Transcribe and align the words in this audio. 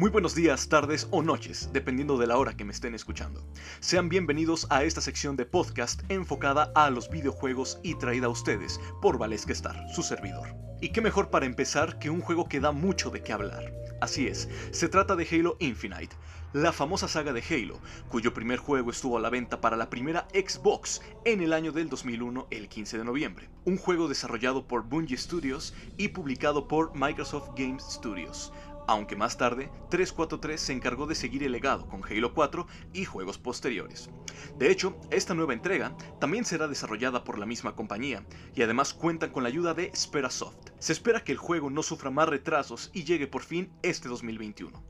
Muy 0.00 0.08
buenos 0.08 0.34
días, 0.34 0.70
tardes 0.70 1.08
o 1.10 1.22
noches, 1.22 1.68
dependiendo 1.74 2.16
de 2.16 2.26
la 2.26 2.38
hora 2.38 2.56
que 2.56 2.64
me 2.64 2.72
estén 2.72 2.94
escuchando. 2.94 3.46
Sean 3.80 4.08
bienvenidos 4.08 4.66
a 4.70 4.82
esta 4.82 5.02
sección 5.02 5.36
de 5.36 5.44
podcast 5.44 6.00
enfocada 6.08 6.72
a 6.74 6.88
los 6.88 7.10
videojuegos 7.10 7.78
y 7.82 7.96
traída 7.96 8.24
a 8.24 8.30
ustedes 8.30 8.80
por 9.02 9.18
Valesca 9.18 9.52
Star, 9.52 9.76
su 9.94 10.02
servidor. 10.02 10.56
Y 10.80 10.88
qué 10.92 11.02
mejor 11.02 11.28
para 11.28 11.44
empezar 11.44 11.98
que 11.98 12.08
un 12.08 12.22
juego 12.22 12.48
que 12.48 12.60
da 12.60 12.72
mucho 12.72 13.10
de 13.10 13.22
qué 13.22 13.34
hablar. 13.34 13.74
Así 14.00 14.26
es, 14.26 14.48
se 14.70 14.88
trata 14.88 15.16
de 15.16 15.28
Halo 15.30 15.58
Infinite, 15.60 16.16
la 16.54 16.72
famosa 16.72 17.06
saga 17.06 17.34
de 17.34 17.44
Halo, 17.48 17.78
cuyo 18.08 18.32
primer 18.32 18.58
juego 18.58 18.90
estuvo 18.90 19.18
a 19.18 19.20
la 19.20 19.28
venta 19.28 19.60
para 19.60 19.76
la 19.76 19.90
primera 19.90 20.26
Xbox 20.32 21.02
en 21.26 21.42
el 21.42 21.52
año 21.52 21.72
del 21.72 21.90
2001, 21.90 22.48
el 22.50 22.68
15 22.70 22.96
de 22.96 23.04
noviembre. 23.04 23.50
Un 23.66 23.76
juego 23.76 24.08
desarrollado 24.08 24.66
por 24.66 24.82
Bungie 24.84 25.18
Studios 25.18 25.74
y 25.98 26.08
publicado 26.08 26.66
por 26.66 26.96
Microsoft 26.96 27.50
Games 27.54 27.84
Studios 27.84 28.50
aunque 28.90 29.14
más 29.14 29.36
tarde 29.36 29.70
343 29.88 30.60
se 30.60 30.72
encargó 30.72 31.06
de 31.06 31.14
seguir 31.14 31.44
el 31.44 31.52
legado 31.52 31.86
con 31.86 32.02
Halo 32.04 32.34
4 32.34 32.66
y 32.92 33.04
juegos 33.04 33.38
posteriores. 33.38 34.10
De 34.58 34.68
hecho, 34.68 34.98
esta 35.12 35.32
nueva 35.32 35.52
entrega 35.52 35.96
también 36.18 36.44
será 36.44 36.66
desarrollada 36.66 37.22
por 37.22 37.38
la 37.38 37.46
misma 37.46 37.76
compañía 37.76 38.26
y 38.52 38.62
además 38.62 38.92
cuentan 38.92 39.30
con 39.30 39.44
la 39.44 39.48
ayuda 39.48 39.74
de 39.74 39.92
Sperasoft. 39.94 40.70
Se 40.80 40.92
espera 40.92 41.22
que 41.22 41.30
el 41.30 41.38
juego 41.38 41.70
no 41.70 41.84
sufra 41.84 42.10
más 42.10 42.28
retrasos 42.28 42.90
y 42.92 43.04
llegue 43.04 43.28
por 43.28 43.44
fin 43.44 43.70
este 43.82 44.08
2021. 44.08 44.82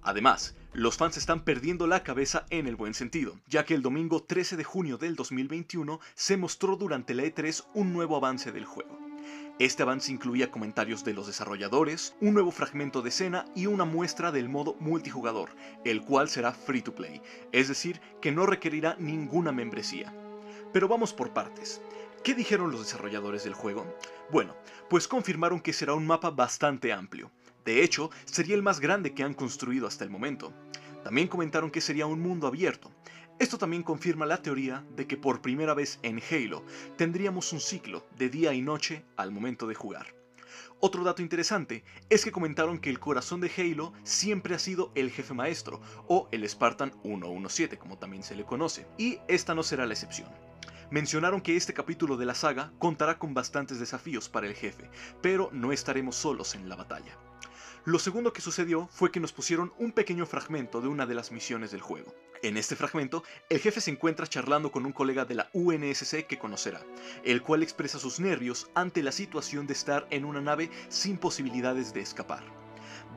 Además, 0.00 0.56
los 0.72 0.96
fans 0.96 1.18
están 1.18 1.44
perdiendo 1.44 1.86
la 1.86 2.02
cabeza 2.02 2.46
en 2.48 2.66
el 2.66 2.76
buen 2.76 2.94
sentido, 2.94 3.38
ya 3.46 3.66
que 3.66 3.74
el 3.74 3.82
domingo 3.82 4.22
13 4.22 4.56
de 4.56 4.64
junio 4.64 4.96
del 4.96 5.16
2021 5.16 6.00
se 6.14 6.38
mostró 6.38 6.76
durante 6.76 7.12
la 7.12 7.24
E3 7.24 7.66
un 7.74 7.92
nuevo 7.92 8.16
avance 8.16 8.52
del 8.52 8.64
juego. 8.64 9.03
Este 9.60 9.84
avance 9.84 10.10
incluía 10.10 10.50
comentarios 10.50 11.04
de 11.04 11.14
los 11.14 11.28
desarrolladores, 11.28 12.16
un 12.20 12.34
nuevo 12.34 12.50
fragmento 12.50 13.02
de 13.02 13.10
escena 13.10 13.44
y 13.54 13.66
una 13.66 13.84
muestra 13.84 14.32
del 14.32 14.48
modo 14.48 14.74
multijugador, 14.80 15.50
el 15.84 16.02
cual 16.02 16.28
será 16.28 16.50
free 16.50 16.82
to 16.82 16.92
play, 16.92 17.22
es 17.52 17.68
decir, 17.68 18.00
que 18.20 18.32
no 18.32 18.46
requerirá 18.46 18.96
ninguna 18.98 19.52
membresía. 19.52 20.12
Pero 20.72 20.88
vamos 20.88 21.12
por 21.12 21.32
partes. 21.32 21.80
¿Qué 22.24 22.34
dijeron 22.34 22.72
los 22.72 22.80
desarrolladores 22.80 23.44
del 23.44 23.54
juego? 23.54 23.86
Bueno, 24.32 24.56
pues 24.90 25.06
confirmaron 25.06 25.60
que 25.60 25.72
será 25.72 25.94
un 25.94 26.04
mapa 26.04 26.30
bastante 26.30 26.92
amplio. 26.92 27.30
De 27.64 27.84
hecho, 27.84 28.10
sería 28.24 28.56
el 28.56 28.62
más 28.64 28.80
grande 28.80 29.14
que 29.14 29.22
han 29.22 29.34
construido 29.34 29.86
hasta 29.86 30.02
el 30.02 30.10
momento. 30.10 30.52
También 31.04 31.28
comentaron 31.28 31.70
que 31.70 31.80
sería 31.80 32.06
un 32.06 32.20
mundo 32.20 32.48
abierto. 32.48 32.90
Esto 33.40 33.58
también 33.58 33.82
confirma 33.82 34.26
la 34.26 34.42
teoría 34.42 34.84
de 34.94 35.08
que 35.08 35.16
por 35.16 35.42
primera 35.42 35.74
vez 35.74 35.98
en 36.02 36.22
Halo 36.30 36.64
tendríamos 36.96 37.52
un 37.52 37.60
ciclo 37.60 38.06
de 38.16 38.28
día 38.28 38.54
y 38.54 38.62
noche 38.62 39.04
al 39.16 39.32
momento 39.32 39.66
de 39.66 39.74
jugar. 39.74 40.14
Otro 40.78 41.02
dato 41.02 41.20
interesante 41.20 41.82
es 42.10 42.24
que 42.24 42.30
comentaron 42.30 42.78
que 42.78 42.90
el 42.90 43.00
corazón 43.00 43.40
de 43.40 43.50
Halo 43.56 43.92
siempre 44.04 44.54
ha 44.54 44.60
sido 44.60 44.92
el 44.94 45.10
jefe 45.10 45.34
maestro, 45.34 45.80
o 46.06 46.28
el 46.30 46.48
Spartan 46.48 46.92
117 47.02 47.76
como 47.76 47.98
también 47.98 48.22
se 48.22 48.36
le 48.36 48.44
conoce, 48.44 48.86
y 48.98 49.18
esta 49.26 49.54
no 49.54 49.64
será 49.64 49.84
la 49.84 49.94
excepción. 49.94 50.28
Mencionaron 50.90 51.40
que 51.40 51.56
este 51.56 51.74
capítulo 51.74 52.16
de 52.16 52.26
la 52.26 52.34
saga 52.34 52.72
contará 52.78 53.18
con 53.18 53.34
bastantes 53.34 53.80
desafíos 53.80 54.28
para 54.28 54.46
el 54.46 54.54
jefe, 54.54 54.88
pero 55.22 55.50
no 55.52 55.72
estaremos 55.72 56.14
solos 56.14 56.54
en 56.54 56.68
la 56.68 56.76
batalla. 56.76 57.18
Lo 57.86 57.98
segundo 57.98 58.32
que 58.32 58.40
sucedió 58.40 58.88
fue 58.90 59.10
que 59.10 59.20
nos 59.20 59.34
pusieron 59.34 59.74
un 59.78 59.92
pequeño 59.92 60.24
fragmento 60.24 60.80
de 60.80 60.88
una 60.88 61.04
de 61.04 61.14
las 61.14 61.30
misiones 61.30 61.70
del 61.70 61.82
juego. 61.82 62.14
En 62.42 62.56
este 62.56 62.76
fragmento, 62.76 63.24
el 63.50 63.58
jefe 63.58 63.82
se 63.82 63.90
encuentra 63.90 64.26
charlando 64.26 64.72
con 64.72 64.86
un 64.86 64.92
colega 64.92 65.26
de 65.26 65.34
la 65.34 65.50
UNSC 65.52 66.26
que 66.26 66.38
conocerá, 66.38 66.80
el 67.24 67.42
cual 67.42 67.62
expresa 67.62 67.98
sus 67.98 68.20
nervios 68.20 68.70
ante 68.74 69.02
la 69.02 69.12
situación 69.12 69.66
de 69.66 69.74
estar 69.74 70.06
en 70.08 70.24
una 70.24 70.40
nave 70.40 70.70
sin 70.88 71.18
posibilidades 71.18 71.92
de 71.92 72.00
escapar. 72.00 72.42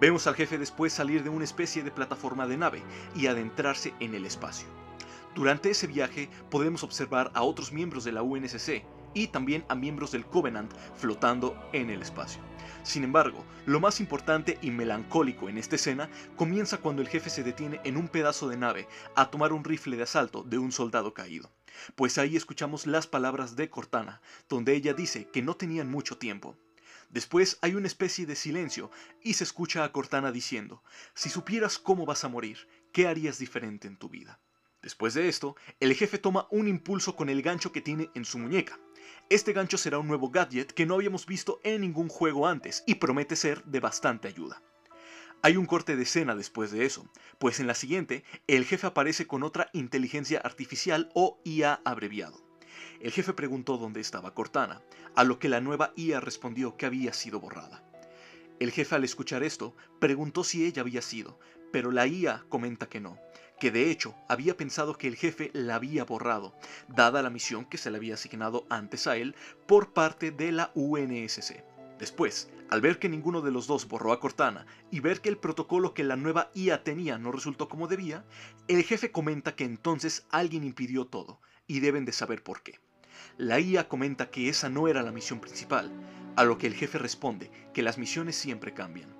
Vemos 0.00 0.26
al 0.26 0.34
jefe 0.34 0.58
después 0.58 0.92
salir 0.92 1.22
de 1.22 1.30
una 1.30 1.44
especie 1.44 1.84
de 1.84 1.92
plataforma 1.92 2.48
de 2.48 2.56
nave 2.56 2.82
y 3.14 3.28
adentrarse 3.28 3.94
en 4.00 4.16
el 4.16 4.26
espacio. 4.26 4.66
Durante 5.36 5.70
ese 5.70 5.86
viaje 5.86 6.28
podemos 6.50 6.82
observar 6.82 7.30
a 7.34 7.42
otros 7.44 7.70
miembros 7.70 8.02
de 8.02 8.10
la 8.10 8.22
UNSC 8.22 8.82
y 9.16 9.28
también 9.28 9.64
a 9.68 9.74
miembros 9.74 10.12
del 10.12 10.26
Covenant 10.26 10.70
flotando 10.94 11.58
en 11.72 11.88
el 11.88 12.02
espacio. 12.02 12.42
Sin 12.82 13.02
embargo, 13.02 13.44
lo 13.64 13.80
más 13.80 13.98
importante 13.98 14.58
y 14.60 14.70
melancólico 14.70 15.48
en 15.48 15.56
esta 15.56 15.76
escena 15.76 16.10
comienza 16.36 16.76
cuando 16.76 17.00
el 17.00 17.08
jefe 17.08 17.30
se 17.30 17.42
detiene 17.42 17.80
en 17.84 17.96
un 17.96 18.08
pedazo 18.08 18.46
de 18.46 18.58
nave 18.58 18.86
a 19.16 19.30
tomar 19.30 19.54
un 19.54 19.64
rifle 19.64 19.96
de 19.96 20.02
asalto 20.02 20.42
de 20.42 20.58
un 20.58 20.70
soldado 20.70 21.14
caído. 21.14 21.50
Pues 21.94 22.18
ahí 22.18 22.36
escuchamos 22.36 22.86
las 22.86 23.06
palabras 23.06 23.56
de 23.56 23.70
Cortana, 23.70 24.20
donde 24.50 24.74
ella 24.74 24.92
dice 24.92 25.28
que 25.30 25.42
no 25.42 25.56
tenían 25.56 25.90
mucho 25.90 26.18
tiempo. 26.18 26.54
Después 27.08 27.58
hay 27.62 27.74
una 27.74 27.86
especie 27.86 28.26
de 28.26 28.36
silencio 28.36 28.90
y 29.22 29.34
se 29.34 29.44
escucha 29.44 29.82
a 29.82 29.92
Cortana 29.92 30.30
diciendo, 30.30 30.82
si 31.14 31.30
supieras 31.30 31.78
cómo 31.78 32.04
vas 32.04 32.24
a 32.24 32.28
morir, 32.28 32.68
¿qué 32.92 33.06
harías 33.06 33.38
diferente 33.38 33.88
en 33.88 33.96
tu 33.96 34.10
vida? 34.10 34.40
Después 34.82 35.14
de 35.14 35.28
esto, 35.28 35.56
el 35.80 35.94
jefe 35.94 36.18
toma 36.18 36.46
un 36.50 36.68
impulso 36.68 37.16
con 37.16 37.28
el 37.28 37.42
gancho 37.42 37.72
que 37.72 37.80
tiene 37.80 38.10
en 38.14 38.24
su 38.24 38.38
muñeca. 38.38 38.78
Este 39.28 39.52
gancho 39.52 39.78
será 39.78 39.98
un 39.98 40.08
nuevo 40.08 40.30
gadget 40.30 40.72
que 40.72 40.86
no 40.86 40.94
habíamos 40.94 41.26
visto 41.26 41.60
en 41.64 41.80
ningún 41.80 42.08
juego 42.08 42.46
antes 42.46 42.84
y 42.86 42.96
promete 42.96 43.36
ser 43.36 43.64
de 43.64 43.80
bastante 43.80 44.28
ayuda. 44.28 44.62
Hay 45.42 45.56
un 45.56 45.66
corte 45.66 45.96
de 45.96 46.02
escena 46.02 46.34
después 46.34 46.70
de 46.70 46.84
eso, 46.86 47.08
pues 47.38 47.60
en 47.60 47.66
la 47.66 47.74
siguiente 47.74 48.24
el 48.46 48.64
jefe 48.64 48.86
aparece 48.86 49.26
con 49.26 49.42
otra 49.42 49.70
inteligencia 49.72 50.40
artificial 50.40 51.10
o 51.14 51.40
IA 51.44 51.80
abreviado. 51.84 52.44
El 53.00 53.12
jefe 53.12 53.32
preguntó 53.32 53.76
dónde 53.76 54.00
estaba 54.00 54.34
Cortana, 54.34 54.82
a 55.14 55.24
lo 55.24 55.38
que 55.38 55.48
la 55.48 55.60
nueva 55.60 55.92
IA 55.96 56.20
respondió 56.20 56.76
que 56.76 56.86
había 56.86 57.12
sido 57.12 57.40
borrada. 57.40 57.85
El 58.58 58.70
jefe 58.70 58.94
al 58.94 59.04
escuchar 59.04 59.42
esto 59.42 59.76
preguntó 59.98 60.42
si 60.42 60.64
ella 60.64 60.80
había 60.80 61.02
sido, 61.02 61.38
pero 61.72 61.90
la 61.90 62.06
IA 62.06 62.46
comenta 62.48 62.88
que 62.88 63.00
no, 63.00 63.18
que 63.60 63.70
de 63.70 63.90
hecho 63.90 64.14
había 64.30 64.56
pensado 64.56 64.96
que 64.96 65.08
el 65.08 65.16
jefe 65.16 65.50
la 65.52 65.74
había 65.74 66.04
borrado, 66.04 66.54
dada 66.88 67.22
la 67.22 67.28
misión 67.28 67.66
que 67.66 67.76
se 67.76 67.90
le 67.90 67.98
había 67.98 68.14
asignado 68.14 68.66
antes 68.70 69.06
a 69.06 69.18
él 69.18 69.34
por 69.66 69.92
parte 69.92 70.30
de 70.30 70.52
la 70.52 70.70
UNSC. 70.74 71.62
Después, 71.98 72.48
al 72.70 72.80
ver 72.80 72.98
que 72.98 73.10
ninguno 73.10 73.42
de 73.42 73.50
los 73.50 73.66
dos 73.66 73.88
borró 73.88 74.12
a 74.12 74.20
Cortana 74.20 74.66
y 74.90 75.00
ver 75.00 75.20
que 75.20 75.28
el 75.28 75.36
protocolo 75.36 75.92
que 75.92 76.04
la 76.04 76.16
nueva 76.16 76.50
IA 76.54 76.82
tenía 76.82 77.18
no 77.18 77.32
resultó 77.32 77.68
como 77.68 77.88
debía, 77.88 78.24
el 78.68 78.82
jefe 78.84 79.12
comenta 79.12 79.54
que 79.54 79.64
entonces 79.64 80.26
alguien 80.30 80.64
impidió 80.64 81.06
todo 81.06 81.40
y 81.66 81.80
deben 81.80 82.06
de 82.06 82.12
saber 82.12 82.42
por 82.42 82.62
qué. 82.62 82.80
La 83.36 83.60
IA 83.60 83.88
comenta 83.88 84.30
que 84.30 84.48
esa 84.48 84.70
no 84.70 84.88
era 84.88 85.02
la 85.02 85.12
misión 85.12 85.40
principal, 85.40 85.90
a 86.36 86.44
lo 86.44 86.58
que 86.58 86.66
el 86.66 86.74
jefe 86.74 86.98
responde 86.98 87.50
que 87.74 87.82
las 87.82 87.98
misiones 87.98 88.36
siempre 88.36 88.74
cambian. 88.74 89.14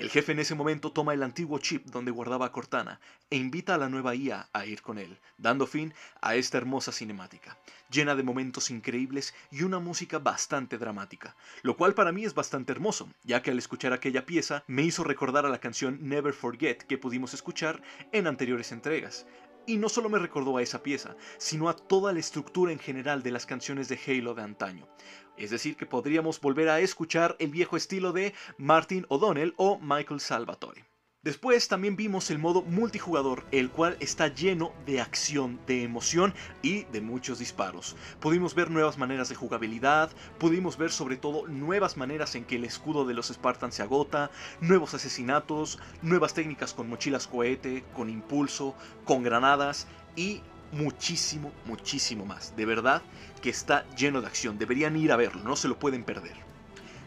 El 0.00 0.10
jefe 0.10 0.32
en 0.32 0.40
ese 0.40 0.56
momento 0.56 0.90
toma 0.90 1.14
el 1.14 1.22
antiguo 1.22 1.58
chip 1.60 1.86
donde 1.86 2.10
guardaba 2.10 2.46
a 2.46 2.52
Cortana 2.52 2.98
e 3.30 3.36
invita 3.36 3.76
a 3.76 3.78
la 3.78 3.88
nueva 3.88 4.16
IA 4.16 4.48
a 4.52 4.66
ir 4.66 4.82
con 4.82 4.98
él, 4.98 5.20
dando 5.38 5.68
fin 5.68 5.94
a 6.20 6.34
esta 6.34 6.58
hermosa 6.58 6.90
cinemática, 6.90 7.56
llena 7.90 8.16
de 8.16 8.24
momentos 8.24 8.70
increíbles 8.70 9.34
y 9.52 9.62
una 9.62 9.78
música 9.78 10.18
bastante 10.18 10.78
dramática, 10.78 11.36
lo 11.62 11.76
cual 11.76 11.94
para 11.94 12.10
mí 12.10 12.24
es 12.24 12.34
bastante 12.34 12.72
hermoso, 12.72 13.08
ya 13.22 13.40
que 13.40 13.52
al 13.52 13.58
escuchar 13.58 13.92
aquella 13.92 14.26
pieza 14.26 14.64
me 14.66 14.82
hizo 14.82 15.04
recordar 15.04 15.46
a 15.46 15.50
la 15.50 15.60
canción 15.60 15.98
Never 16.00 16.32
Forget 16.32 16.82
que 16.82 16.98
pudimos 16.98 17.32
escuchar 17.32 17.80
en 18.10 18.26
anteriores 18.26 18.72
entregas, 18.72 19.26
y 19.66 19.76
no 19.76 19.88
solo 19.88 20.08
me 20.08 20.18
recordó 20.18 20.56
a 20.56 20.62
esa 20.62 20.82
pieza, 20.82 21.16
sino 21.38 21.68
a 21.68 21.76
toda 21.76 22.12
la 22.12 22.20
estructura 22.20 22.72
en 22.72 22.78
general 22.78 23.22
de 23.22 23.30
las 23.30 23.46
canciones 23.46 23.88
de 23.88 23.98
Halo 24.06 24.34
de 24.34 24.42
antaño. 24.42 24.88
Es 25.36 25.50
decir, 25.50 25.76
que 25.76 25.86
podríamos 25.86 26.40
volver 26.40 26.68
a 26.68 26.80
escuchar 26.80 27.36
el 27.38 27.50
viejo 27.50 27.76
estilo 27.76 28.12
de 28.12 28.34
Martin 28.58 29.06
O'Donnell 29.08 29.54
o 29.56 29.78
Michael 29.80 30.20
Salvatore. 30.20 30.93
Después 31.24 31.68
también 31.68 31.96
vimos 31.96 32.30
el 32.30 32.38
modo 32.38 32.60
multijugador, 32.60 33.46
el 33.50 33.70
cual 33.70 33.96
está 33.98 34.28
lleno 34.28 34.74
de 34.84 35.00
acción, 35.00 35.58
de 35.66 35.82
emoción 35.82 36.34
y 36.60 36.84
de 36.84 37.00
muchos 37.00 37.38
disparos. 37.38 37.96
Pudimos 38.20 38.54
ver 38.54 38.70
nuevas 38.70 38.98
maneras 38.98 39.30
de 39.30 39.34
jugabilidad, 39.34 40.10
pudimos 40.38 40.76
ver 40.76 40.90
sobre 40.90 41.16
todo 41.16 41.46
nuevas 41.46 41.96
maneras 41.96 42.34
en 42.34 42.44
que 42.44 42.56
el 42.56 42.64
escudo 42.66 43.06
de 43.06 43.14
los 43.14 43.28
Spartans 43.28 43.74
se 43.74 43.82
agota, 43.82 44.30
nuevos 44.60 44.92
asesinatos, 44.92 45.78
nuevas 46.02 46.34
técnicas 46.34 46.74
con 46.74 46.90
mochilas 46.90 47.26
cohete, 47.26 47.84
con 47.94 48.10
impulso, 48.10 48.74
con 49.06 49.22
granadas 49.22 49.86
y 50.16 50.42
muchísimo, 50.72 51.52
muchísimo 51.64 52.26
más. 52.26 52.54
De 52.54 52.66
verdad 52.66 53.00
que 53.40 53.48
está 53.48 53.88
lleno 53.96 54.20
de 54.20 54.26
acción, 54.26 54.58
deberían 54.58 54.94
ir 54.94 55.10
a 55.10 55.16
verlo, 55.16 55.42
no 55.42 55.56
se 55.56 55.68
lo 55.68 55.78
pueden 55.78 56.04
perder. 56.04 56.53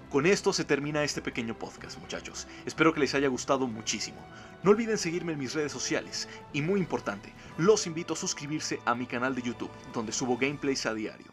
Con 0.09 0.25
esto 0.25 0.53
se 0.53 0.63
termina 0.63 1.03
este 1.03 1.21
pequeño 1.21 1.59
podcast, 1.59 1.99
muchachos. 1.99 2.47
Espero 2.65 2.93
que 2.93 3.01
les 3.01 3.13
haya 3.13 3.27
gustado 3.27 3.67
muchísimo. 3.67 4.25
No 4.63 4.71
olviden 4.71 4.97
seguirme 4.97 5.33
en 5.33 5.39
mis 5.39 5.53
redes 5.53 5.73
sociales 5.73 6.29
y 6.53 6.61
muy 6.61 6.79
importante, 6.79 7.33
los 7.57 7.85
invito 7.87 8.13
a 8.13 8.17
suscribirse 8.17 8.79
a 8.85 8.95
mi 8.95 9.05
canal 9.05 9.35
de 9.35 9.41
YouTube, 9.41 9.69
donde 9.93 10.13
subo 10.13 10.37
gameplays 10.37 10.85
a 10.85 10.93
diario. 10.93 11.27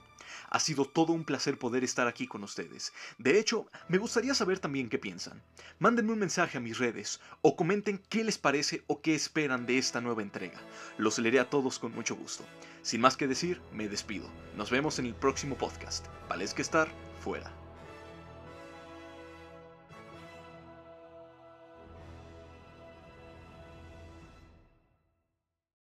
Ha 0.50 0.58
sido 0.58 0.86
todo 0.86 1.12
un 1.12 1.24
placer 1.24 1.56
poder 1.56 1.84
estar 1.84 2.08
aquí 2.08 2.26
con 2.26 2.42
ustedes. 2.42 2.92
De 3.16 3.38
hecho, 3.38 3.66
me 3.88 3.98
gustaría 3.98 4.34
saber 4.34 4.58
también 4.58 4.88
qué 4.88 4.98
piensan. 4.98 5.40
Mándenme 5.78 6.12
un 6.12 6.18
mensaje 6.18 6.58
a 6.58 6.60
mis 6.60 6.78
redes 6.78 7.20
o 7.42 7.54
comenten 7.54 8.02
qué 8.08 8.24
les 8.24 8.38
parece 8.38 8.82
o 8.88 9.00
qué 9.00 9.14
esperan 9.14 9.66
de 9.66 9.78
esta 9.78 10.00
nueva 10.00 10.22
entrega. 10.22 10.60
Los 10.98 11.20
leeré 11.20 11.38
a 11.38 11.48
todos 11.48 11.78
con 11.78 11.94
mucho 11.94 12.16
gusto. 12.16 12.44
Sin 12.82 13.00
más 13.00 13.16
que 13.16 13.28
decir, 13.28 13.60
me 13.72 13.88
despido. 13.88 14.28
Nos 14.56 14.70
vemos 14.70 14.98
en 14.98 15.06
el 15.06 15.14
próximo 15.14 15.56
podcast. 15.56 16.06
Vales 16.28 16.54
que 16.54 16.62
estar 16.62 16.88
fuera. 17.20 17.63